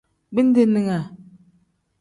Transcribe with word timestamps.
Bindeninga. 0.33 0.97